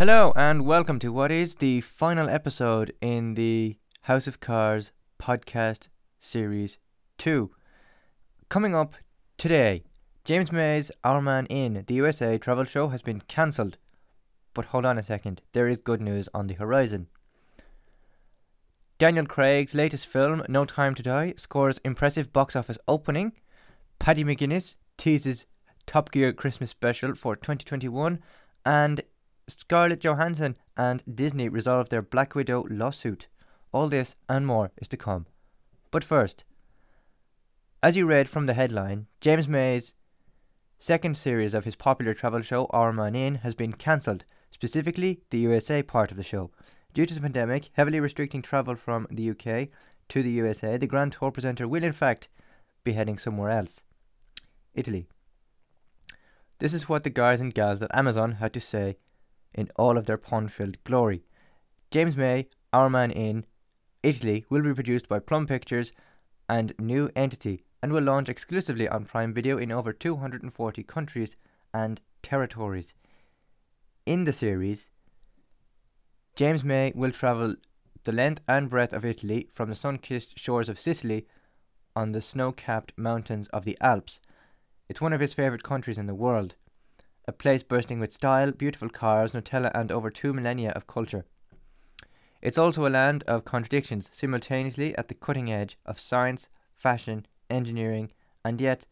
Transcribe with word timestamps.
Hello, 0.00 0.32
and 0.34 0.64
welcome 0.64 0.98
to 1.00 1.12
what 1.12 1.30
is 1.30 1.56
the 1.56 1.82
final 1.82 2.30
episode 2.30 2.94
in 3.02 3.34
the 3.34 3.76
House 4.04 4.26
of 4.26 4.40
Cars 4.40 4.92
podcast 5.20 5.88
series 6.18 6.78
2. 7.18 7.50
Coming 8.48 8.74
up 8.74 8.94
today, 9.36 9.82
James 10.24 10.50
May's 10.50 10.90
Our 11.04 11.20
Man 11.20 11.44
in 11.48 11.84
the 11.86 11.92
USA 11.96 12.38
travel 12.38 12.64
show 12.64 12.88
has 12.88 13.02
been 13.02 13.20
cancelled. 13.28 13.76
But 14.54 14.64
hold 14.64 14.86
on 14.86 14.96
a 14.96 15.02
second, 15.02 15.42
there 15.52 15.68
is 15.68 15.76
good 15.76 16.00
news 16.00 16.30
on 16.32 16.46
the 16.46 16.54
horizon. 16.54 17.08
Daniel 18.98 19.26
Craig's 19.26 19.74
latest 19.74 20.06
film, 20.06 20.42
No 20.48 20.64
Time 20.64 20.94
to 20.94 21.02
Die, 21.02 21.34
scores 21.36 21.78
impressive 21.84 22.32
box 22.32 22.56
office 22.56 22.78
opening. 22.88 23.32
Paddy 23.98 24.24
McGuinness 24.24 24.76
teases 24.96 25.44
Top 25.84 26.10
Gear 26.10 26.32
Christmas 26.32 26.70
special 26.70 27.14
for 27.14 27.36
2021, 27.36 28.18
and 28.64 29.02
Scarlett 29.58 30.00
Johansson 30.00 30.56
and 30.76 31.02
Disney 31.12 31.48
resolve 31.48 31.88
their 31.88 32.02
Black 32.02 32.34
Widow 32.34 32.66
lawsuit. 32.70 33.28
All 33.72 33.88
this 33.88 34.14
and 34.28 34.46
more 34.46 34.72
is 34.78 34.88
to 34.88 34.96
come. 34.96 35.26
But 35.90 36.04
first, 36.04 36.44
as 37.82 37.96
you 37.96 38.06
read 38.06 38.28
from 38.28 38.46
the 38.46 38.54
headline, 38.54 39.06
James 39.20 39.48
May's 39.48 39.94
second 40.78 41.16
series 41.16 41.54
of 41.54 41.64
his 41.64 41.76
popular 41.76 42.14
travel 42.14 42.42
show 42.42 42.66
Our 42.70 42.92
Man 42.92 43.14
In 43.14 43.36
has 43.36 43.54
been 43.54 43.72
cancelled, 43.72 44.24
specifically 44.50 45.22
the 45.30 45.38
USA 45.38 45.82
part 45.82 46.10
of 46.10 46.16
the 46.16 46.22
show. 46.22 46.50
Due 46.92 47.06
to 47.06 47.14
the 47.14 47.20
pandemic 47.20 47.70
heavily 47.74 48.00
restricting 48.00 48.42
travel 48.42 48.74
from 48.74 49.06
the 49.10 49.30
UK 49.30 49.68
to 50.08 50.22
the 50.22 50.30
USA, 50.30 50.76
the 50.76 50.86
Grand 50.86 51.12
Tour 51.12 51.30
presenter 51.30 51.68
will 51.68 51.84
in 51.84 51.92
fact 51.92 52.28
be 52.84 52.92
heading 52.92 53.18
somewhere 53.18 53.50
else 53.50 53.80
Italy. 54.74 55.06
This 56.58 56.74
is 56.74 56.88
what 56.88 57.04
the 57.04 57.10
guys 57.10 57.40
and 57.40 57.54
gals 57.54 57.80
at 57.80 57.94
Amazon 57.94 58.32
had 58.32 58.52
to 58.52 58.60
say 58.60 58.96
in 59.54 59.70
all 59.76 59.98
of 59.98 60.06
their 60.06 60.16
pun 60.16 60.48
filled 60.48 60.82
glory. 60.84 61.24
James 61.90 62.16
May, 62.16 62.48
Our 62.72 62.88
Man 62.88 63.10
in 63.10 63.44
Italy, 64.02 64.44
will 64.48 64.62
be 64.62 64.74
produced 64.74 65.08
by 65.08 65.18
Plum 65.18 65.46
Pictures 65.46 65.92
and 66.48 66.72
New 66.78 67.10
Entity 67.16 67.64
and 67.82 67.92
will 67.92 68.02
launch 68.02 68.28
exclusively 68.28 68.88
on 68.88 69.04
Prime 69.04 69.32
Video 69.32 69.58
in 69.58 69.72
over 69.72 69.92
240 69.92 70.82
countries 70.84 71.36
and 71.72 72.00
territories. 72.22 72.94
In 74.06 74.24
the 74.24 74.32
series, 74.32 74.86
James 76.36 76.64
May 76.64 76.92
will 76.94 77.12
travel 77.12 77.54
the 78.04 78.12
length 78.12 78.42
and 78.48 78.70
breadth 78.70 78.92
of 78.92 79.04
Italy 79.04 79.48
from 79.52 79.68
the 79.68 79.74
sun 79.74 79.98
kissed 79.98 80.38
shores 80.38 80.68
of 80.68 80.80
Sicily 80.80 81.26
on 81.94 82.12
the 82.12 82.20
snow 82.20 82.52
capped 82.52 82.92
mountains 82.96 83.48
of 83.48 83.64
the 83.64 83.76
Alps. 83.80 84.20
It's 84.88 85.00
one 85.00 85.12
of 85.12 85.20
his 85.20 85.34
favourite 85.34 85.62
countries 85.62 85.98
in 85.98 86.06
the 86.06 86.14
world 86.14 86.54
a 87.26 87.32
place 87.32 87.62
bursting 87.62 88.00
with 88.00 88.12
style, 88.12 88.50
beautiful 88.50 88.88
cars, 88.88 89.32
Nutella, 89.32 89.70
and 89.74 89.92
over 89.92 90.10
two 90.10 90.32
millennia 90.32 90.70
of 90.70 90.86
culture. 90.86 91.24
It's 92.42 92.58
also 92.58 92.86
a 92.86 92.88
land 92.88 93.22
of 93.24 93.44
contradictions, 93.44 94.08
simultaneously 94.12 94.96
at 94.96 95.08
the 95.08 95.14
cutting 95.14 95.52
edge 95.52 95.78
of 95.84 96.00
science, 96.00 96.48
fashion, 96.76 97.26
engineering, 97.50 98.12
and 98.44 98.60
yet 98.60 98.86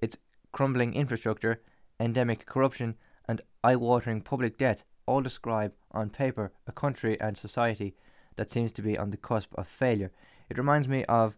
its 0.00 0.16
crumbling 0.52 0.94
infrastructure, 0.94 1.60
endemic 2.00 2.46
corruption, 2.46 2.96
and 3.28 3.42
eye 3.62 3.76
watering 3.76 4.22
public 4.22 4.56
debt 4.56 4.82
all 5.06 5.20
describe 5.20 5.72
on 5.92 6.10
paper 6.10 6.52
a 6.66 6.72
country 6.72 7.20
and 7.20 7.36
society 7.36 7.94
that 8.36 8.50
seems 8.50 8.72
to 8.72 8.82
be 8.82 8.96
on 8.96 9.10
the 9.10 9.16
cusp 9.16 9.52
of 9.54 9.68
failure. 9.68 10.10
It 10.48 10.58
reminds 10.58 10.88
me 10.88 11.04
of 11.04 11.36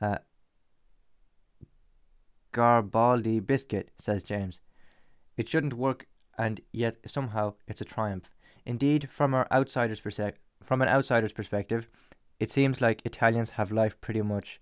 uh, 0.00 0.18
Garibaldi 2.52 3.40
biscuit, 3.40 3.90
says 3.98 4.22
James. 4.22 4.60
It 5.36 5.48
shouldn't 5.48 5.74
work, 5.74 6.06
and 6.38 6.60
yet 6.72 6.96
somehow 7.06 7.54
it's 7.66 7.80
a 7.80 7.84
triumph. 7.84 8.30
Indeed, 8.64 9.10
from 9.10 9.34
our 9.34 9.46
outsider's 9.50 10.00
perse- 10.00 10.38
from 10.62 10.80
an 10.82 10.88
outsider's 10.88 11.32
perspective, 11.32 11.88
it 12.40 12.50
seems 12.50 12.80
like 12.80 13.04
Italians 13.04 13.50
have 13.50 13.70
life 13.70 14.00
pretty 14.00 14.22
much 14.22 14.60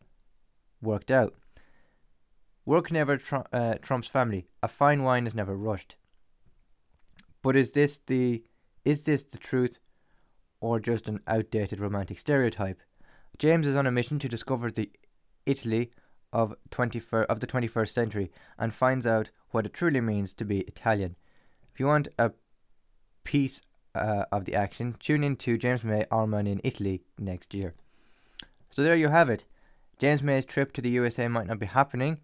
worked 0.81 1.11
out. 1.11 1.35
Work 2.65 2.91
never 2.91 3.17
tr- 3.17 3.49
uh, 3.53 3.75
trumps 3.81 4.09
family. 4.09 4.47
A 4.63 4.69
fine 4.69 5.03
wine 5.03 5.27
is 5.27 5.35
never 5.35 5.57
rushed. 5.57 5.97
But 7.43 7.57
is 7.57 7.73
this 7.73 8.01
the 8.07 8.45
is 8.85 9.03
this 9.03 9.25
the 9.25 9.39
truth, 9.39 9.79
or 10.61 10.81
just 10.81 11.09
an 11.09 11.21
outdated 11.27 11.81
romantic 11.81 12.19
stereotype? 12.19 12.81
James 13.39 13.67
is 13.67 13.77
on 13.77 13.87
a 13.87 13.93
mission 13.93 14.19
to 14.19 14.29
discover 14.29 14.71
the 14.71 14.91
Italy 15.47 15.91
of 16.33 16.55
21st, 16.71 17.27
of 17.27 17.41
the 17.41 17.47
21st 17.47 17.93
century 17.93 18.31
and 18.59 18.75
finds 18.75 19.07
out 19.07 19.31
what 19.51 19.67
it 19.67 19.75
truly 19.75 20.01
means 20.01 20.33
to 20.35 20.45
be 20.45 20.61
Italian. 20.61 21.17
If 21.73 21.81
you 21.81 21.87
want 21.87 22.09
a 22.19 22.33
piece 23.25 23.61
uh, 23.95 24.25
of 24.33 24.45
the 24.45 24.55
action, 24.55 24.97
tune 24.99 25.25
in 25.25 25.37
to 25.37 25.59
James 25.59 25.85
May 25.85 26.05
Our 26.11 26.27
Man 26.27 26.47
in 26.47 26.61
Italy 26.65 27.03
next 27.19 27.55
year. 27.55 27.75
So 28.71 28.83
there 28.83 28.97
you 28.97 29.09
have 29.09 29.29
it. 29.29 29.45
James 29.99 30.23
May's 30.23 30.47
trip 30.47 30.73
to 30.73 30.81
the 30.81 30.91
USA 30.91 31.29
might 31.29 31.47
not 31.47 31.59
be 31.59 31.67
happening 31.67 32.19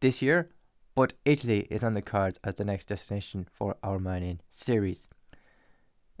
this 0.00 0.22
year, 0.22 0.48
but 0.94 1.12
Italy 1.24 1.66
is 1.70 1.84
on 1.84 1.94
the 1.94 2.02
cards 2.02 2.38
as 2.42 2.56
the 2.56 2.64
next 2.64 2.86
destination 2.86 3.46
for 3.52 3.76
Our 3.82 3.98
Man 3.98 4.22
in 4.22 4.40
series. 4.50 5.08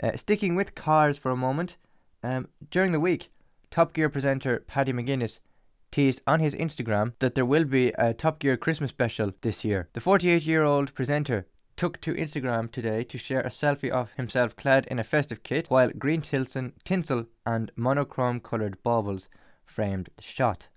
Uh, 0.02 0.16
sticking 0.16 0.54
with 0.54 0.74
cars 0.74 1.18
for 1.18 1.30
a 1.30 1.36
moment, 1.36 1.76
um, 2.22 2.48
during 2.70 2.92
the 2.92 3.00
week, 3.00 3.30
Top 3.70 3.92
Gear 3.92 4.08
presenter 4.08 4.60
Paddy 4.66 4.92
McGuinness 4.92 5.40
teased 5.90 6.20
on 6.26 6.40
his 6.40 6.54
Instagram 6.54 7.14
that 7.18 7.34
there 7.34 7.44
will 7.44 7.64
be 7.64 7.88
a 7.98 8.14
Top 8.14 8.38
Gear 8.38 8.56
Christmas 8.56 8.90
special 8.90 9.32
this 9.40 9.64
year. 9.64 9.88
The 9.92 10.00
48 10.00 10.44
year 10.44 10.64
old 10.64 10.94
presenter 10.94 11.46
took 11.76 12.00
to 12.02 12.14
Instagram 12.14 12.70
today 12.70 13.02
to 13.04 13.16
share 13.16 13.40
a 13.40 13.48
selfie 13.48 13.90
of 13.90 14.12
himself 14.12 14.54
clad 14.54 14.86
in 14.86 14.98
a 14.98 15.04
festive 15.04 15.42
kit 15.42 15.70
while 15.70 15.90
green 15.90 16.20
tilson, 16.20 16.74
tinsel 16.84 17.26
and 17.46 17.72
monochrome 17.74 18.40
coloured 18.40 18.82
baubles 18.82 19.28
framed 19.64 20.10
the 20.16 20.22
shot. 20.22 20.68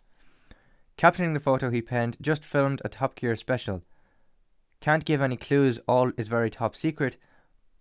Captioning 0.98 1.34
the 1.34 1.40
photo, 1.40 1.70
he 1.70 1.82
penned, 1.82 2.18
Just 2.22 2.46
filmed 2.46 2.82
a 2.86 2.90
Top 2.90 3.16
Gear 3.16 3.36
special. 3.36 3.84
Can't 4.80 5.06
give 5.06 5.22
any 5.22 5.38
clues, 5.38 5.80
all 5.88 6.12
is 6.18 6.28
very 6.28 6.50
top 6.50 6.76
secret, 6.76 7.18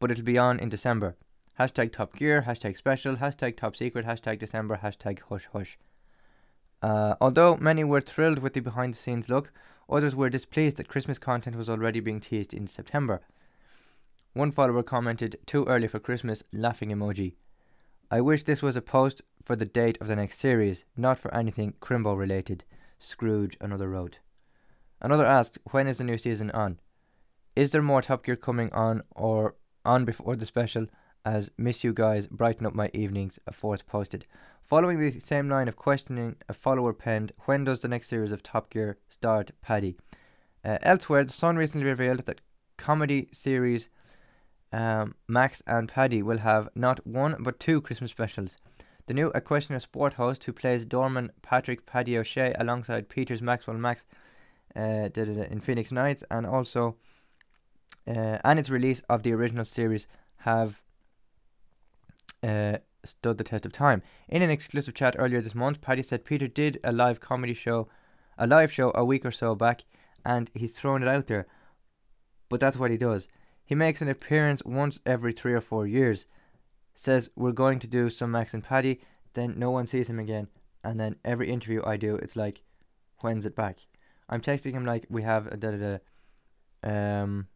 but 0.01 0.11
it'll 0.11 0.25
be 0.25 0.39
on 0.39 0.59
in 0.59 0.69
December. 0.69 1.17
Hashtag 1.59 1.93
Top 1.93 2.17
Gear, 2.17 2.43
hashtag 2.47 2.77
special, 2.79 3.17
hashtag 3.17 3.57
top 3.57 3.77
secret, 3.77 4.07
hashtag 4.07 4.39
December, 4.39 4.81
hashtag 4.83 5.21
hush 5.29 5.49
hush. 5.53 5.79
Uh, 6.83 7.15
although 7.21 7.57
many 7.57 7.85
were 7.85 8.01
thrilled 8.01 8.41
with 8.41 8.55
the 8.55 8.61
behind 8.61 8.95
the 8.95 8.99
scenes 8.99 9.29
look, 9.29 9.53
others 9.89 10.17
were 10.17 10.29
displeased 10.29 10.77
that 10.77 10.89
Christmas 10.89 11.19
content 11.19 11.57
was 11.57 11.71
already 11.71 12.01
being 12.01 12.21
teased 12.21 12.53
in 12.53 12.67
September. 12.67 13.21
One 14.35 14.51
follower 14.51 14.83
commented, 14.83 15.39
Too 15.47 15.65
early 15.67 15.87
for 15.87 16.01
Christmas, 16.01 16.43
laughing 16.53 16.91
emoji. 16.91 17.35
I 18.11 18.21
wish 18.21 18.45
this 18.45 18.63
was 18.63 18.77
a 18.77 18.83
post 18.83 19.23
for 19.45 19.57
the 19.57 19.65
date 19.65 19.99
of 20.01 20.09
the 20.09 20.17
next 20.17 20.39
series, 20.39 20.85
not 20.97 21.19
for 21.19 21.33
anything 21.35 21.75
Crimbo 21.81 22.19
related. 22.19 22.65
Scrooge, 22.99 23.57
another 23.61 23.89
wrote. 23.89 24.19
Another 25.01 25.27
asked, 25.27 25.59
When 25.71 25.87
is 25.87 25.99
the 25.99 26.05
new 26.05 26.19
season 26.19 26.51
on? 26.51 26.81
Is 27.55 27.71
there 27.71 27.83
more 27.83 28.03
Top 28.03 28.25
Gear 28.25 28.37
coming 28.37 28.73
on 28.73 29.03
or 29.11 29.57
on 29.85 30.05
before 30.05 30.37
the 30.37 30.47
special? 30.47 30.87
As 31.25 31.51
miss 31.57 31.85
you 31.85 31.93
guys, 31.93 32.27
brighten 32.27 32.67
up 32.67 32.75
my 32.75 32.91
evenings, 32.93 33.39
a 33.47 33.53
fourth 33.53 33.87
posted. 33.87 34.27
Following 34.65 34.99
the 34.99 35.21
same 35.21 35.49
line 35.49 35.69
of 35.69 35.77
questioning, 35.77 36.37
a 36.49 36.55
follower 36.55 36.93
penned, 36.93 37.33
When 37.45 37.65
does 37.65 37.81
the 37.81 37.89
next 37.89 38.09
series 38.09 38.33
of 38.33 38.43
Top 38.43 38.71
Gear 38.71 38.97
start, 39.09 39.51
Paddy? 39.61 39.97
Uh, 40.65 40.79
elsewhere, 40.83 41.25
The 41.25 41.33
Sun 41.33 41.57
recently 41.57 41.87
revealed 41.87 42.21
that 42.27 42.41
comedy 42.79 43.29
series 43.33 43.89
um, 44.73 45.15
Max 45.29 45.63
and 45.67 45.89
Paddy 45.89 46.23
will 46.23 46.39
have 46.39 46.69
not 46.75 47.07
one 47.07 47.37
but 47.41 47.61
two 47.61 47.81
Christmas 47.81 48.11
specials. 48.11 48.57
The 49.07 49.15
new 49.15 49.31
A 49.35 49.41
Question 49.41 49.75
of 49.75 49.83
Sport 49.83 50.15
host, 50.15 50.45
who 50.45 50.53
plays 50.53 50.85
Doorman 50.85 51.33
Patrick 51.43 51.85
Paddy 51.85 52.17
O'Shea 52.17 52.55
alongside 52.59 53.09
Peters 53.09 53.43
Maxwell 53.43 53.77
Max 53.77 54.05
uh, 54.75 55.09
in 55.15 55.61
Phoenix 55.61 55.93
Nights, 55.93 56.25
and 56.31 56.47
also 56.47 56.97
uh, 58.07 58.39
and 58.45 58.59
its 58.59 58.71
release 58.71 59.03
of 59.09 59.23
the 59.23 59.33
original 59.33 59.65
series 59.65 60.07
have 60.39 60.81
uh, 62.43 62.79
stood 63.05 63.39
the 63.39 63.45
test 63.45 63.67
of 63.67 63.73
time. 63.73 64.03
In 64.29 64.43
an 64.43 64.51
exclusive 64.51 64.95
chat 64.95 65.17
earlier 65.19 65.41
this 65.41 65.55
month, 65.55 65.81
Paddy 65.81 66.03
said 66.03 66.25
Peter 66.25 66.49
did 66.49 66.79
a 66.85 66.93
live 66.93 67.21
comedy 67.21 67.55
show, 67.55 67.89
a 68.39 68.47
live 68.47 68.73
show 68.73 68.93
a 68.95 69.05
week 69.05 69.25
or 69.25 69.31
so 69.31 69.55
back, 69.55 69.85
and 70.25 70.51
he's 70.55 70.73
thrown 70.73 71.03
it 71.03 71.09
out 71.09 71.27
there. 71.27 71.47
But 72.49 72.61
that's 72.61 72.77
what 72.77 72.91
he 72.91 72.97
does. 72.97 73.29
He 73.65 73.75
makes 73.75 74.01
an 74.01 74.09
appearance 74.09 74.63
once 74.65 74.99
every 75.07 75.33
three 75.33 75.55
or 75.55 75.61
four 75.61 75.87
years. 75.87 76.27
Says 76.95 77.31
we're 77.35 77.53
going 77.53 77.79
to 77.81 77.87
do 77.87 78.11
some 78.11 78.31
Max 78.31 78.55
and 78.55 78.63
Paddy, 78.63 79.01
then 79.35 79.55
no 79.57 79.71
one 79.71 79.87
sees 79.87 80.09
him 80.09 80.19
again, 80.19 80.49
and 80.85 81.01
then 81.01 81.17
every 81.25 81.51
interview 81.51 81.83
I 81.85 81.97
do, 81.97 82.17
it's 82.17 82.37
like, 82.37 82.63
when's 83.21 83.47
it 83.47 83.57
back? 83.57 83.79
I'm 84.29 84.41
texting 84.41 84.73
him 84.73 84.85
like 84.85 85.07
we 85.09 85.23
have 85.23 85.47
a 85.47 85.57
da 85.57 85.71
da 85.71 85.99
da. 86.83 87.23
Um, 87.23 87.49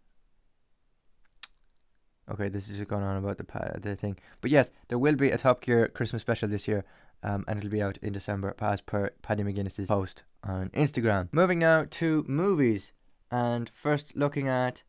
Okay, 2.30 2.48
this 2.48 2.68
is 2.68 2.78
just 2.78 2.88
going 2.88 3.04
on 3.04 3.16
about 3.16 3.38
the 3.38 3.44
pa- 3.44 3.78
the 3.78 3.94
thing, 3.94 4.16
but 4.40 4.50
yes, 4.50 4.70
there 4.88 4.98
will 4.98 5.14
be 5.14 5.30
a 5.30 5.38
Top 5.38 5.60
Gear 5.60 5.88
Christmas 5.88 6.22
special 6.22 6.48
this 6.48 6.66
year, 6.66 6.84
um, 7.22 7.44
and 7.46 7.58
it'll 7.58 7.70
be 7.70 7.82
out 7.82 7.98
in 8.02 8.12
December, 8.12 8.54
as 8.60 8.80
per 8.80 9.10
Paddy 9.22 9.44
McGuinness's 9.44 9.86
post 9.86 10.24
on 10.42 10.70
Instagram. 10.70 11.28
Moving 11.30 11.60
now 11.60 11.86
to 11.88 12.24
movies, 12.26 12.92
and 13.30 13.70
first 13.74 14.16
looking 14.16 14.48
at 14.48 14.82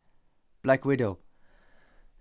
Black 0.62 0.84
Widow. 0.84 1.18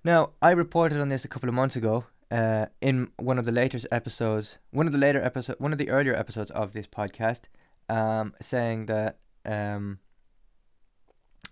Now, 0.04 0.32
I 0.42 0.52
reported 0.52 1.02
on 1.02 1.10
this 1.10 1.26
a 1.26 1.28
couple 1.28 1.50
of 1.50 1.56
months 1.56 1.76
ago 1.76 2.06
uh, 2.30 2.68
in 2.80 3.10
one 3.18 3.40
of 3.40 3.46
the 3.46 3.52
later 3.52 3.80
episodes, 3.92 4.58
one 4.72 4.86
of 4.86 4.94
the 4.94 5.00
later 5.00 5.22
episode, 5.24 5.56
one 5.60 5.72
of 5.72 5.80
the 5.80 5.90
earlier 5.90 6.16
episodes 6.16 6.52
of 6.52 6.74
this 6.74 6.88
podcast, 6.88 7.42
um, 7.90 8.36
saying 8.40 8.86
that 8.86 9.18
um, 9.46 10.00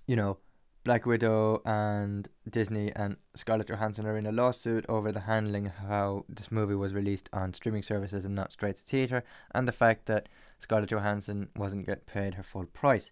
you 0.08 0.16
know, 0.16 0.38
Black 0.86 1.08
Widow 1.08 1.64
and 1.66 2.30
Disney 2.48 2.92
and 2.96 3.18
Scarlett 3.36 3.70
Johansson 3.70 4.06
are 4.06 4.18
in 4.18 4.28
a 4.28 4.32
lawsuit 4.32 4.86
over 4.88 5.12
the 5.12 5.22
handling 5.22 5.66
how 5.66 6.26
this 6.30 6.52
movie 6.52 6.76
was 6.76 6.94
released 6.94 7.28
on 7.34 7.56
streaming 7.56 7.82
services 7.82 8.24
and 8.24 8.36
not 8.36 8.54
straight 8.54 8.78
to 8.78 8.84
theatre, 8.84 9.24
and 9.56 9.68
the 9.68 9.72
fact 9.72 10.06
that 10.06 10.30
Scarlett 10.60 10.92
Johansson 10.92 11.50
wasn't 11.56 11.88
get 11.88 12.06
paid 12.06 12.36
her 12.36 12.44
full 12.44 12.66
price. 12.66 13.10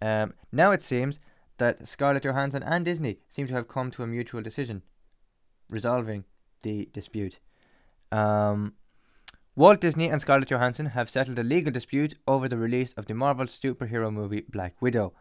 Um, 0.00 0.34
now 0.52 0.70
it 0.70 0.84
seems 0.84 1.18
that 1.58 1.88
Scarlett 1.88 2.22
Johansson 2.22 2.62
and 2.62 2.84
Disney 2.84 3.18
seem 3.34 3.48
to 3.48 3.54
have 3.54 3.66
come 3.66 3.90
to 3.90 4.04
a 4.04 4.06
mutual 4.06 4.40
decision, 4.40 4.82
resolving 5.68 6.24
the 6.62 6.88
dispute. 6.92 7.40
Um, 8.12 8.74
Walt 9.56 9.80
Disney 9.80 10.08
and 10.08 10.20
Scarlett 10.20 10.48
Johansson 10.48 10.86
have 10.86 11.10
settled 11.10 11.40
a 11.40 11.42
legal 11.42 11.72
dispute 11.72 12.14
over 12.28 12.48
the 12.48 12.56
release 12.56 12.92
of 12.96 13.06
the 13.06 13.14
Marvel 13.14 13.46
superhero 13.46 14.12
movie 14.12 14.44
Black 14.48 14.80
Widow. 14.80 15.12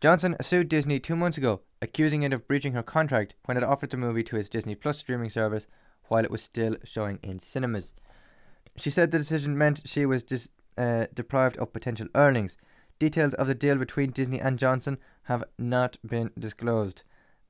Johnson 0.00 0.36
sued 0.42 0.68
Disney 0.68 1.00
two 1.00 1.16
months 1.16 1.38
ago, 1.38 1.62
accusing 1.80 2.22
it 2.22 2.32
of 2.32 2.46
breaching 2.46 2.74
her 2.74 2.82
contract 2.82 3.34
when 3.46 3.56
it 3.56 3.62
offered 3.64 3.90
the 3.90 3.96
movie 3.96 4.22
to 4.24 4.36
its 4.36 4.48
Disney 4.48 4.74
Plus 4.74 4.98
streaming 4.98 5.30
service 5.30 5.66
while 6.08 6.24
it 6.24 6.30
was 6.30 6.42
still 6.42 6.76
showing 6.84 7.18
in 7.22 7.38
cinemas. 7.38 7.92
She 8.76 8.90
said 8.90 9.10
the 9.10 9.18
decision 9.18 9.56
meant 9.56 9.82
she 9.86 10.04
was 10.04 10.22
dis- 10.22 10.48
uh, 10.76 11.06
deprived 11.14 11.56
of 11.56 11.72
potential 11.72 12.08
earnings. 12.14 12.56
Details 12.98 13.34
of 13.34 13.46
the 13.46 13.54
deal 13.54 13.76
between 13.76 14.10
Disney 14.10 14.40
and 14.40 14.58
Johnson 14.58 14.98
have 15.24 15.44
not 15.58 15.96
been 16.06 16.30
disclosed. 16.38 17.02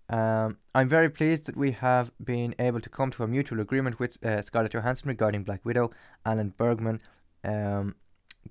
Um, 0.09 0.59
I'm 0.73 0.89
very 0.89 1.11
pleased 1.11 1.47
that 1.47 1.57
we 1.57 1.73
have 1.73 2.13
been 2.23 2.55
able 2.61 2.81
to 2.81 2.89
come 2.89 3.11
to 3.13 3.25
a 3.25 3.29
mutual 3.29 3.61
agreement 3.61 3.99
with 3.99 4.25
uh, 4.25 4.43
Scarlett 4.43 4.73
Johansson 4.73 5.09
regarding 5.09 5.43
Black 5.43 5.65
Widow. 5.65 5.91
Alan 6.25 6.55
Bergman, 6.57 7.01
um, 7.43 7.97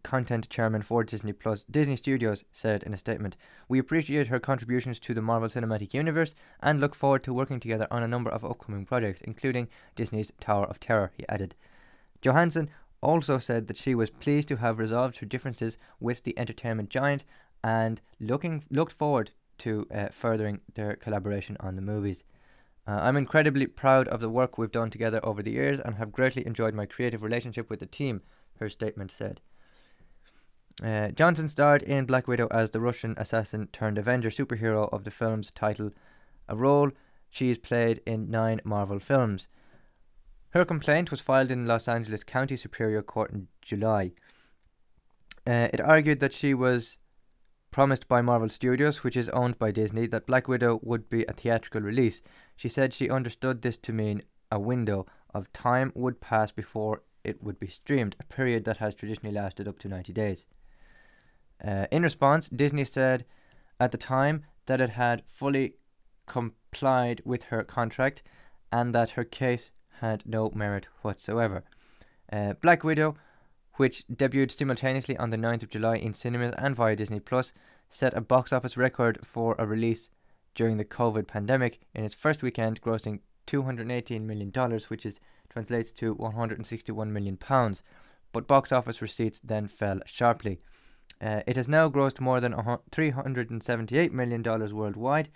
content 0.04 0.50
chairman 0.50 0.82
for 0.82 1.04
Disney 1.04 1.34
Plus 1.34 1.66
Disney 1.70 1.96
Studios 1.96 2.44
said 2.52 2.84
in 2.84 2.94
a 2.94 2.98
statement, 2.98 3.38
"We 3.68 3.80
appreciate 3.80 4.28
her 4.28 4.40
contributions 4.40 5.00
to 5.00 5.14
the 5.14 5.22
Marvel 5.22 5.50
Cinematic 5.50 5.94
Universe 5.94 6.36
and 6.62 6.80
look 6.80 6.96
forward 6.96 7.24
to 7.24 7.34
working 7.34 7.60
together 7.60 7.88
on 7.92 8.04
a 8.04 8.08
number 8.08 8.30
of 8.30 8.44
upcoming 8.44 8.86
projects, 8.86 9.22
including 9.22 9.68
Disney's 9.96 10.32
Tower 10.40 10.66
of 10.66 10.80
Terror." 10.80 11.12
He 11.18 11.28
added. 11.30 11.56
Johansson 12.22 12.70
also 13.02 13.38
said 13.38 13.68
that 13.68 13.78
she 13.78 13.94
was 13.94 14.10
pleased 14.10 14.48
to 14.48 14.58
have 14.58 14.80
resolved 14.80 15.18
her 15.18 15.26
differences 15.26 15.78
with 16.00 16.24
the 16.24 16.38
entertainment 16.40 16.90
giant 16.90 17.24
and 17.64 18.02
looking 18.20 18.64
looked 18.70 18.94
forward 18.94 19.32
to 19.60 19.88
uh, 19.94 20.08
furthering 20.12 20.62
their 20.74 20.96
collaboration 20.96 21.58
on 21.60 21.76
the 21.76 21.82
movies. 21.82 22.24
Uh, 22.88 23.00
I'm 23.02 23.18
incredibly 23.18 23.66
proud 23.66 24.08
of 24.10 24.22
the 24.22 24.30
work 24.30 24.58
we've 24.58 24.72
done 24.72 24.92
together 24.92 25.20
over 25.24 25.42
the 25.42 25.52
years 25.52 25.80
and 25.80 25.96
have 25.96 26.12
greatly 26.12 26.46
enjoyed 26.46 26.76
my 26.76 26.86
creative 26.86 27.24
relationship 27.24 27.70
with 27.70 27.80
the 27.80 27.86
team, 27.86 28.22
her 28.60 28.70
statement 28.70 29.12
said. 29.12 29.42
Uh, 30.84 31.10
Johnson 31.10 31.48
starred 31.48 31.84
in 31.84 32.06
Black 32.06 32.28
Widow 32.28 32.48
as 32.52 32.72
the 32.72 32.82
Russian 32.82 33.16
assassin 33.18 33.68
turned 33.72 33.98
Avenger 33.98 34.30
superhero 34.30 34.92
of 34.92 35.06
the 35.06 35.12
film's 35.12 35.52
title, 35.52 35.92
a 36.50 36.56
role 36.56 36.92
she 37.30 37.48
has 37.50 37.58
played 37.58 38.02
in 38.06 38.30
nine 38.30 38.60
Marvel 38.64 39.00
films. 39.00 39.48
Her 40.50 40.66
complaint 40.66 41.12
was 41.12 41.22
filed 41.22 41.52
in 41.52 41.66
Los 41.66 41.88
Angeles 41.88 42.24
County 42.24 42.58
Superior 42.58 43.02
Court 43.02 43.32
in 43.32 43.48
July. 43.62 44.12
Uh, 45.48 45.68
it 45.74 45.82
argued 45.82 46.20
that 46.20 46.34
she 46.34 46.54
was 46.54 46.98
promised 47.72 48.08
by 48.08 48.22
Marvel 48.22 48.50
Studios, 48.50 49.04
which 49.04 49.18
is 49.18 49.30
owned 49.30 49.60
by 49.60 49.72
Disney, 49.72 50.08
that 50.08 50.26
Black 50.26 50.48
Widow 50.48 50.80
would 50.82 51.10
be 51.10 51.26
a 51.26 51.34
theatrical 51.34 51.82
release. 51.82 52.22
She 52.56 52.70
said 52.70 52.94
she 52.94 53.10
understood 53.10 53.62
this 53.62 53.78
to 53.78 53.94
mean 53.94 54.24
a 54.52 54.60
window 54.60 55.06
of 55.34 55.52
time 55.52 55.92
would 55.94 56.22
pass 56.22 56.52
before 56.52 57.02
it 57.24 57.44
would 57.44 57.60
be 57.60 57.68
streamed, 57.68 58.16
a 58.20 58.24
period 58.24 58.64
that 58.66 58.78
has 58.78 58.96
traditionally 58.96 59.36
lasted 59.36 59.68
up 59.68 59.80
to 59.80 59.90
90 59.90 60.14
days. 60.14 60.46
Uh, 61.64 61.88
in 61.92 62.04
response, 62.04 62.50
Disney 62.50 62.86
said 62.86 63.26
at 63.80 63.92
the 63.92 63.98
time 63.98 64.46
that 64.66 64.82
it 64.82 64.92
had 64.92 65.24
fully 65.28 65.76
complied 66.26 67.22
with 67.26 67.44
her 67.44 67.64
contract 67.64 68.24
and 68.72 68.94
that 68.94 69.12
her 69.12 69.24
case 69.24 69.72
had 70.00 70.24
no 70.26 70.52
merit 70.54 70.88
whatsoever. 71.02 71.64
Uh, 72.32 72.54
Black 72.54 72.84
Widow 72.84 73.16
which 73.78 74.06
debuted 74.08 74.52
simultaneously 74.52 75.18
on 75.18 75.30
the 75.30 75.38
9th 75.38 75.64
of 75.64 75.70
July 75.70 75.98
in 75.98 76.14
cinemas 76.14 76.54
and 76.58 76.76
via 76.76 76.96
Disney 76.96 77.20
Plus, 77.20 77.54
set 77.90 78.16
a 78.16 78.22
box 78.22 78.54
office 78.54 78.78
record 78.78 79.20
for 79.24 79.56
a 79.60 79.66
release 79.66 80.10
during 80.54 80.78
the 80.78 80.86
COVID 80.86 81.28
pandemic 81.28 81.80
in 81.94 82.04
its 82.04 82.16
first 82.16 82.42
weekend, 82.42 82.82
grossing 82.82 83.20
$218 83.48 84.22
million, 84.22 84.52
which 84.88 85.06
is 85.06 85.20
translates 85.50 85.92
to 85.92 86.14
161 86.14 87.14
million 87.14 87.38
pounds. 87.38 87.84
But 88.32 88.48
box 88.48 88.72
office 88.72 89.02
receipts 89.02 89.40
then 89.44 89.68
fell 89.68 90.00
sharply. 90.06 90.60
Uh, 91.22 91.42
it 91.48 91.56
has 91.56 91.68
now 91.68 91.90
grossed 91.90 92.20
more 92.20 92.40
than 92.42 92.54
378 92.92 94.14
million 94.14 94.42
dollars 94.42 94.74
worldwide 94.74 95.30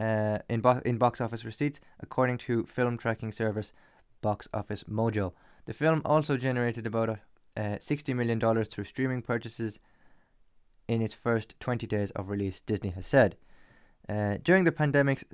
uh, 0.00 0.38
in 0.48 0.60
bo- 0.60 0.82
in 0.84 0.96
box 0.96 1.20
office 1.20 1.44
receipts, 1.44 1.80
according 2.00 2.38
to 2.38 2.64
film 2.66 2.96
tracking 2.96 3.32
service 3.32 3.72
Box 4.20 4.48
Office 4.54 4.84
Mojo. 4.84 5.32
The 5.66 5.72
film 5.72 6.02
also 6.04 6.36
generated 6.36 6.86
about 6.86 7.08
a 7.08 7.20
uh, 7.56 7.76
$60 7.78 8.14
million 8.14 8.64
through 8.64 8.84
streaming 8.84 9.20
purchases 9.20 9.80
in 10.86 11.02
its 11.02 11.14
first 11.14 11.54
20 11.58 11.86
days 11.86 12.10
of 12.12 12.30
release, 12.30 12.60
Disney 12.60 12.90
has 12.90 13.06
said. 13.06 13.36
Uh, 14.08 14.38
during 14.42 14.64
the 14.64 14.72
pandemic, 14.72 15.24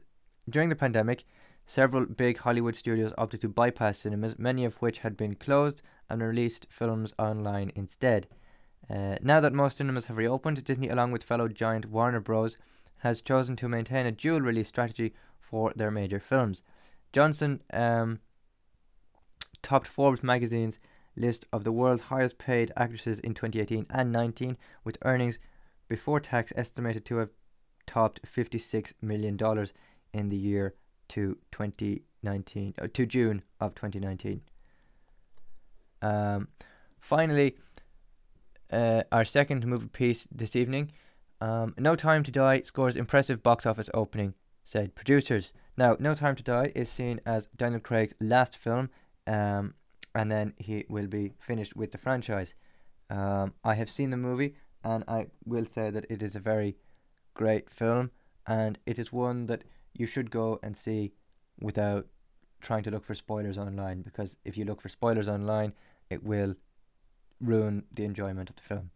during 0.49 0.71
the 0.71 0.77
pandemic, 0.77 1.25
several 1.67 2.07
big 2.07 2.39
Hollywood 2.39 2.77
studios 2.77 3.13
opted 3.19 3.43
to 3.43 3.49
bypass 3.49 3.99
cinemas, 3.99 4.39
many 4.39 4.65
of 4.65 4.77
which 4.77 4.99
had 4.99 5.17
been 5.17 5.35
closed, 5.35 5.83
and 6.09 6.23
released 6.23 6.67
films 6.71 7.13
online 7.19 7.71
instead. 7.75 8.27
Uh, 8.91 9.17
now 9.23 9.41
that 9.41 9.53
most 9.53 9.79
cinemas 9.79 10.07
have 10.07 10.17
reopened, 10.17 10.63
Disney, 10.65 10.89
along 10.89 11.13
with 11.13 11.25
fellow 11.25 11.49
giant 11.49 11.87
Warner 11.87 12.21
Bros., 12.21 12.57
has 12.99 13.23
chosen 13.23 13.57
to 13.57 13.69
maintain 13.69 14.07
a 14.07 14.13
dual 14.13 14.41
release 14.41 14.69
strategy 14.69 15.15
for 15.41 15.73
their 15.77 15.91
major 15.91 16.21
films. 16.21 16.63
Johnson 17.13 17.63
um, 17.73 18.21
topped 19.63 19.87
Forbes 19.87 20.23
magazine's 20.23 20.79
list 21.17 21.45
of 21.53 21.65
the 21.65 21.73
world's 21.73 22.03
highest 22.03 22.39
paid 22.39 22.73
actresses 22.77 23.21
in 23.21 23.35
2018 23.35 23.87
and 23.91 24.13
19, 24.13 24.57
with 24.85 24.99
earnings 25.03 25.39
before 25.89 26.21
tax 26.21 26.53
estimated 26.57 27.05
to 27.05 27.17
have 27.17 27.31
topped 27.87 28.21
$56 28.23 28.93
million 29.01 29.39
in 30.13 30.29
the 30.29 30.37
year 30.37 30.75
to 31.09 31.37
2019 31.53 32.75
uh, 32.81 32.89
to 32.93 33.07
June 33.07 33.43
of 33.61 33.75
2019. 33.75 34.41
Um, 36.03 36.49
finally, 36.99 37.57
uh, 38.75 39.03
our 39.13 39.25
second 39.25 39.67
movie 39.67 39.89
piece 39.89 40.27
this 40.35 40.57
evening, 40.57 40.91
um, 41.41 41.75
No 41.79 41.97
Time 41.97 42.23
to 42.25 42.33
Die 42.33 42.63
scores 42.63 42.97
impressive 42.97 43.43
box 43.43 43.65
office 43.67 43.91
opening, 43.95 44.35
said 44.65 44.95
producers. 44.95 45.53
Now, 45.77 45.97
No 45.99 46.15
Time 46.15 46.37
to 46.37 46.43
Die 46.43 46.73
is 46.75 46.89
seen 46.89 47.21
as 47.25 47.49
Daniel 47.57 47.81
Craig's 47.81 48.15
last 48.21 48.57
film. 48.57 48.91
Um, 49.27 49.75
and 50.15 50.31
then 50.31 50.55
he 50.59 50.85
will 50.89 51.07
be 51.07 51.33
finished 51.39 51.75
with 51.75 51.93
the 51.93 51.99
franchise. 51.99 52.55
Um, 53.11 53.55
I 53.65 53.75
have 53.75 53.91
seen 53.91 54.11
the 54.11 54.17
movie, 54.17 54.55
and 54.83 55.03
I 55.09 55.27
will 55.45 55.67
say 55.67 55.91
that 55.91 56.07
it 56.09 56.23
is 56.23 56.37
a 56.37 56.41
very 56.41 56.77
great 57.35 57.69
film, 57.69 58.11
and 58.47 58.79
it 58.87 58.99
is 58.99 59.13
one 59.13 59.47
that 59.47 59.65
you 59.93 60.07
should 60.07 60.31
go 60.31 60.61
and 60.63 60.77
see 60.77 61.13
without 61.61 62.07
trying 62.61 62.83
to 62.85 62.91
look 62.91 63.05
for 63.05 63.15
spoilers 63.15 63.59
online, 63.59 64.03
because 64.03 64.37
if 64.45 64.57
you 64.57 64.65
look 64.65 64.81
for 64.81 64.89
spoilers 64.89 65.29
online, 65.29 65.73
it 66.11 66.23
will 66.23 66.55
ruin 67.41 67.85
the 67.93 68.05
enjoyment 68.05 68.51
of 68.51 68.57
the 68.57 68.63
film. 68.63 68.91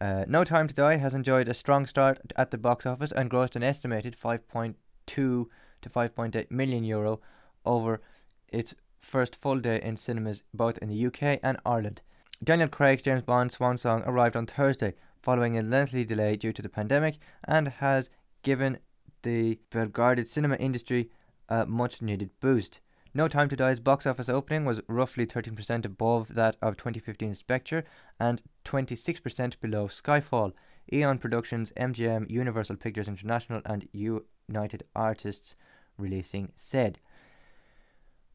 Uh, 0.00 0.24
no 0.26 0.42
Time 0.42 0.66
to 0.66 0.74
Die 0.74 0.96
has 0.96 1.14
enjoyed 1.14 1.48
a 1.48 1.54
strong 1.54 1.86
start 1.86 2.32
at 2.36 2.50
the 2.50 2.58
box 2.58 2.86
office 2.86 3.12
and 3.12 3.30
grossed 3.30 3.54
an 3.54 3.62
estimated 3.62 4.16
5.2 4.20 4.74
to 5.06 5.46
5.8 5.82 6.50
million 6.50 6.82
euro 6.84 7.20
over 7.64 8.00
its 8.48 8.74
first 9.00 9.36
full 9.36 9.60
day 9.60 9.80
in 9.82 9.96
cinemas 9.96 10.42
both 10.52 10.78
in 10.78 10.88
the 10.88 11.06
UK 11.06 11.38
and 11.42 11.58
Ireland. 11.64 12.02
Daniel 12.42 12.68
Craig's 12.68 13.02
James 13.02 13.22
Bond 13.22 13.52
swan 13.52 13.78
song 13.78 14.02
arrived 14.04 14.36
on 14.36 14.46
Thursday, 14.46 14.94
following 15.22 15.56
a 15.56 15.62
lengthy 15.62 16.04
delay 16.04 16.36
due 16.36 16.52
to 16.52 16.62
the 16.62 16.68
pandemic, 16.68 17.18
and 17.44 17.68
has 17.68 18.10
given 18.42 18.78
the 19.22 19.60
regarded 19.72 20.28
cinema 20.28 20.56
industry 20.56 21.10
a 21.48 21.64
much 21.66 22.02
needed 22.02 22.30
boost. 22.40 22.80
No 23.14 23.28
Time 23.28 23.50
to 23.50 23.56
Die's 23.56 23.78
box 23.78 24.06
office 24.06 24.30
opening 24.30 24.64
was 24.64 24.80
roughly 24.88 25.26
13% 25.26 25.84
above 25.84 26.34
that 26.34 26.56
of 26.62 26.78
2015's 26.78 27.38
Spectre 27.38 27.84
and 28.18 28.40
26% 28.64 29.60
below 29.60 29.86
Skyfall. 29.88 30.52
Eon 30.92 31.18
Productions, 31.18 31.72
MGM, 31.76 32.30
Universal 32.30 32.76
Pictures 32.76 33.08
International, 33.08 33.60
and 33.66 33.86
United 33.92 34.84
Artists 34.96 35.54
releasing 35.98 36.52
said. 36.56 36.98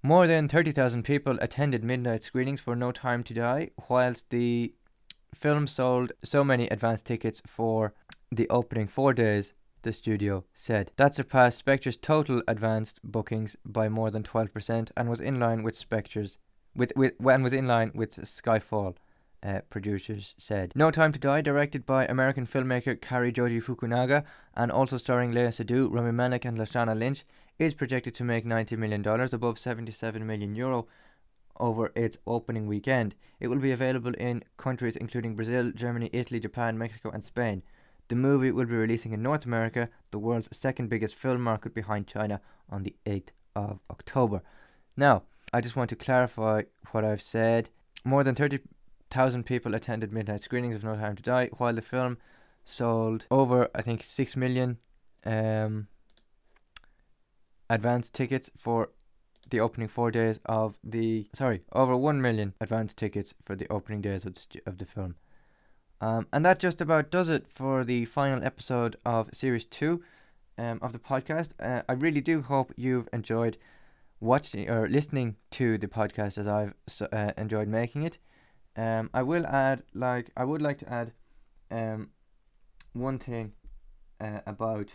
More 0.04 0.28
than 0.28 0.48
30,000 0.48 1.04
people 1.04 1.38
attended 1.42 1.84
midnight 1.84 2.24
screenings 2.24 2.62
for 2.62 2.76
No 2.76 2.92
Time 2.92 3.24
to 3.24 3.34
Die, 3.34 3.72
whilst 3.90 4.30
the 4.30 4.74
film 5.34 5.66
sold 5.66 6.12
so 6.24 6.44
many 6.44 6.68
advance 6.68 7.02
tickets 7.02 7.42
for 7.48 7.94
the 8.32 8.48
opening 8.50 8.88
four 8.88 9.14
days 9.14 9.54
the 9.82 9.94
studio 9.94 10.44
said. 10.54 10.92
That 10.98 11.16
surpassed 11.16 11.58
Spectre's 11.58 11.98
total 11.98 12.42
advanced 12.48 13.00
bookings 13.04 13.56
by 13.66 13.90
more 13.90 14.12
than 14.12 14.24
12% 14.24 14.90
and 14.96 15.10
was 15.10 15.20
in 15.20 15.40
line 15.40 15.64
with 15.64 15.78
Spectre's 15.78 16.38
with, 16.76 16.92
with 16.96 17.14
and 17.20 17.44
was 17.44 17.54
in 17.54 17.68
line 17.68 17.92
with 17.96 18.16
Skyfall. 18.18 18.96
Uh, 19.44 19.62
producers 19.70 20.34
said. 20.40 20.72
No 20.76 20.90
Time 20.90 21.12
to 21.12 21.20
Die, 21.20 21.42
directed 21.42 21.86
by 21.86 22.08
American 22.08 22.48
filmmaker 22.48 23.00
Cary 23.00 23.32
Joji 23.32 23.62
Fukunaga 23.62 24.24
and 24.56 24.72
also 24.72 24.98
starring 24.98 25.32
Léa 25.32 25.50
Seydoux, 25.50 25.94
Rami 25.94 26.12
Malek, 26.12 26.44
and 26.44 26.58
Lashana 26.58 26.96
Lynch, 26.96 27.24
is 27.60 27.76
projected 27.76 28.16
to 28.16 28.24
make 28.24 28.46
$90 28.46 28.76
million, 28.80 29.06
above 29.08 29.60
77 29.60 30.26
million 30.26 30.56
euro 30.56 30.88
over 31.60 31.92
its 31.96 32.18
opening 32.26 32.68
weekend. 32.68 33.16
It 33.40 33.48
will 33.48 33.60
be 33.60 33.72
available 33.72 34.14
in 34.16 34.44
countries 34.58 34.96
including 34.96 35.36
Brazil, 35.36 35.72
Germany, 35.72 36.10
Italy, 36.14 36.40
Japan, 36.40 36.78
Mexico, 36.78 37.12
and 37.12 37.24
Spain. 37.24 37.64
The 38.10 38.16
movie 38.16 38.52
will 38.52 38.66
be 38.66 38.76
releasing 38.76 39.12
in 39.12 39.22
North 39.22 39.46
America, 39.46 39.90
the 40.12 40.20
world's 40.20 40.50
second 40.56 40.90
biggest 40.90 41.16
film 41.16 41.42
market 41.42 41.74
behind 41.74 42.08
China, 42.08 42.40
on 42.70 42.84
the 42.84 42.96
8th 43.06 43.30
of 43.56 43.80
October. 43.90 44.42
Now, 44.96 45.24
I 45.54 45.62
just 45.62 45.76
want 45.76 45.90
to 45.90 45.96
clarify 45.96 46.64
what 46.92 47.04
I've 47.04 47.22
said. 47.22 47.70
More 48.04 48.24
than 48.24 48.36
30,000 48.36 49.46
people 49.46 49.76
attended 49.76 50.14
midnight 50.14 50.44
screenings 50.44 50.76
of 50.76 50.84
No 50.84 50.96
Time 50.96 51.16
to 51.16 51.24
Die, 51.24 51.50
while 51.58 51.74
the 51.74 51.82
film 51.82 52.18
sold 52.64 53.26
over, 53.30 53.70
I 53.76 53.82
think, 53.82 54.04
6 54.04 54.36
million 54.36 54.78
um, 55.26 55.88
advance 57.70 58.10
tickets 58.10 58.50
for 58.58 58.90
the 59.50 59.60
opening 59.60 59.88
four 59.88 60.12
days 60.12 60.40
of 60.46 60.78
the. 60.84 61.28
Sorry, 61.34 61.62
over 61.72 61.96
1 61.96 62.22
million 62.22 62.54
advance 62.60 62.94
tickets 62.94 63.34
for 63.46 63.56
the 63.56 63.68
opening 63.70 64.02
days 64.02 64.26
of 64.26 64.36
the, 64.36 64.62
of 64.66 64.78
the 64.78 64.86
film. 64.86 65.16
Um, 66.00 66.28
and 66.32 66.46
that 66.46 66.60
just 66.60 66.80
about 66.82 67.10
does 67.10 67.30
it 67.30 67.48
for 67.50 67.84
the 67.84 68.06
final 68.06 68.44
episode 68.44 68.98
of 69.06 69.30
Series 69.34 69.66
2 69.66 70.04
um, 70.58 70.80
of 70.82 70.94
the 70.94 71.00
podcast. 71.00 71.50
Uh, 71.60 71.82
I 71.90 71.94
really 71.94 72.22
do 72.22 72.42
hope 72.42 72.74
you've 72.76 73.10
enjoyed 73.12 73.58
watching 74.20 74.70
or 74.70 74.88
listening 74.88 75.36
to 75.52 75.78
the 75.78 75.88
podcast 75.88 76.38
as 76.38 76.48
I've 76.48 76.74
uh, 77.12 77.32
enjoyed 77.38 77.68
making 77.68 78.04
it. 78.04 78.18
Um, 78.76 79.10
I 79.14 79.24
will 79.24 79.46
add, 79.48 79.84
like, 79.94 80.30
I 80.38 80.44
would 80.44 80.62
like 80.62 80.78
to 80.80 80.92
add 80.92 81.14
um, 81.72 82.10
one 82.94 83.18
thing 83.18 83.54
uh, 84.22 84.42
about 84.46 84.94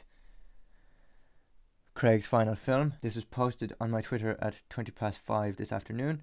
Craig's 1.95 2.27
final 2.27 2.55
film. 2.55 2.95
This 3.03 3.17
was 3.17 3.25
posted 3.25 3.75
on 3.81 3.91
my 3.91 4.03
Twitter 4.03 4.39
at 4.41 4.63
20 4.71 4.93
past 4.93 5.19
5 5.25 5.57
this 5.57 5.73
afternoon. 5.73 6.23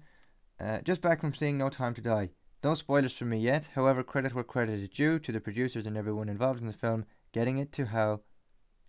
Uh, 0.58 0.78
just 0.80 1.00
back 1.00 1.20
from 1.20 1.34
seeing 1.34 1.58
No 1.58 1.68
Time 1.68 1.94
to 1.94 2.00
Die. 2.00 2.30
No 2.62 2.74
spoilers 2.74 3.14
from 3.14 3.30
me 3.30 3.38
yet, 3.38 3.68
however, 3.74 4.02
credit 4.02 4.34
where 4.34 4.44
credit 4.44 4.80
is 4.80 4.88
due 4.90 5.18
to 5.18 5.32
the 5.32 5.40
producers 5.40 5.86
and 5.86 5.96
everyone 5.96 6.28
involved 6.28 6.60
in 6.60 6.66
the 6.66 6.72
film 6.74 7.06
getting 7.32 7.56
it 7.56 7.72
to 7.72 7.86
how 7.86 8.20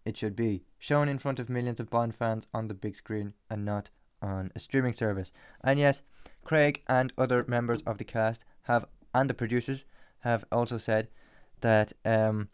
it 0.03 0.17
should 0.17 0.35
be, 0.35 0.63
shown 0.77 1.07
in 1.07 1.19
front 1.19 1.39
of 1.39 1.49
millions 1.49 1.79
of 1.79 1.89
Bond 1.89 2.13
fans 2.15 2.47
on 2.53 2.67
the 2.67 2.73
big 2.73 2.95
screen 2.95 3.33
and 3.49 3.63
not 3.63 3.89
on 4.21 4.51
a 4.55 4.59
streaming 4.59 4.93
service. 4.93 5.31
And 5.63 5.79
yes, 5.79 6.01
Craig 6.43 6.81
and 6.87 7.13
other 7.17 7.45
members 7.47 7.81
of 7.85 7.97
the 7.97 8.03
cast 8.03 8.43
have, 8.63 8.85
and 9.13 9.29
the 9.29 9.33
producers, 9.33 9.85
have 10.19 10.43
also 10.51 10.77
said 10.77 11.07
that 11.61 11.93
um, 12.03 12.49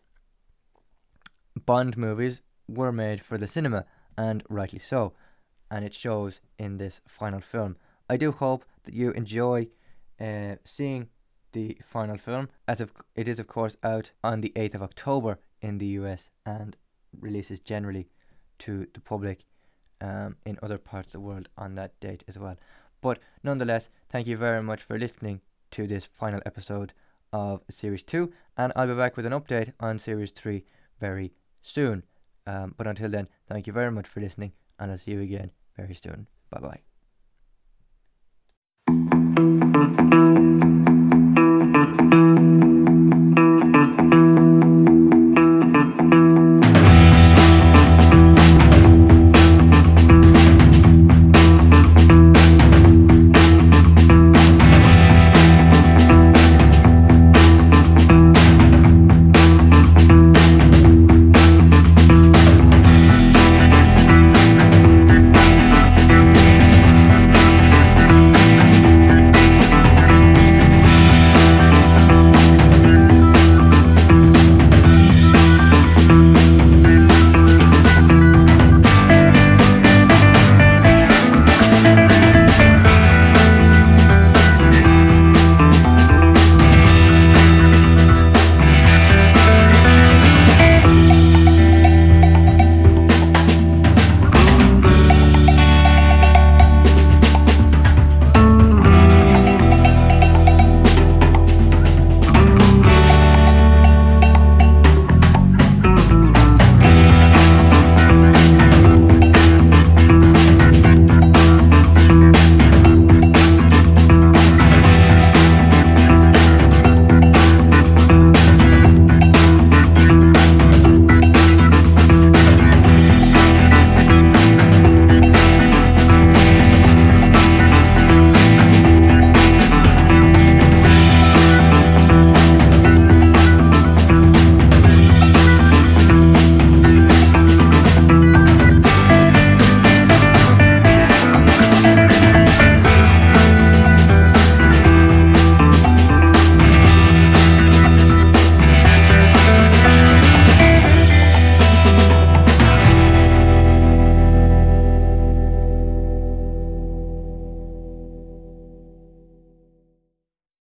Bond 1.65 1.97
movies 1.97 2.41
were 2.67 2.91
made 2.91 3.21
for 3.21 3.37
the 3.37 3.47
cinema, 3.47 3.85
and 4.17 4.43
rightly 4.49 4.79
so. 4.79 5.13
And 5.71 5.83
it 5.83 5.93
shows 5.93 6.41
in 6.57 6.77
this 6.77 7.01
final 7.07 7.41
film. 7.41 7.75
I 8.09 8.17
do 8.17 8.31
hope 8.31 8.65
that 8.83 8.93
you 8.93 9.11
enjoy 9.11 9.67
uh, 10.19 10.55
seeing 10.63 11.09
the 11.53 11.77
final 11.85 12.17
film, 12.17 12.49
as 12.67 12.81
of 12.81 12.91
it 13.15 13.27
is 13.27 13.39
of 13.39 13.47
course 13.47 13.75
out 13.83 14.11
on 14.23 14.41
the 14.41 14.51
8th 14.55 14.75
of 14.75 14.83
October 14.83 15.39
in 15.61 15.77
the 15.77 15.87
US 16.01 16.29
and 16.45 16.75
releases 17.19 17.59
generally 17.59 18.07
to 18.59 18.87
the 18.93 18.99
public 18.99 19.45
um, 20.01 20.35
in 20.45 20.59
other 20.61 20.77
parts 20.77 21.07
of 21.07 21.13
the 21.13 21.19
world 21.19 21.49
on 21.57 21.75
that 21.75 21.99
date 21.99 22.23
as 22.27 22.37
well. 22.37 22.57
But 23.01 23.19
nonetheless, 23.43 23.89
thank 24.09 24.27
you 24.27 24.37
very 24.37 24.61
much 24.61 24.83
for 24.83 24.97
listening 24.97 25.41
to 25.71 25.87
this 25.87 26.05
final 26.05 26.41
episode 26.45 26.93
of 27.33 27.61
Series 27.69 28.03
2, 28.03 28.31
and 28.57 28.71
I'll 28.75 28.87
be 28.87 28.95
back 28.95 29.17
with 29.17 29.25
an 29.25 29.33
update 29.33 29.73
on 29.79 29.99
Series 29.99 30.31
3 30.31 30.63
very 30.99 31.33
soon. 31.61 32.03
Um, 32.45 32.73
but 32.77 32.87
until 32.87 33.09
then, 33.09 33.27
thank 33.47 33.67
you 33.67 33.73
very 33.73 33.91
much 33.91 34.07
for 34.07 34.21
listening, 34.21 34.53
and 34.79 34.91
I'll 34.91 34.97
see 34.97 35.11
you 35.11 35.21
again 35.21 35.51
very 35.75 35.95
soon. 35.95 36.27
Bye 36.49 36.59
bye. 36.61 36.86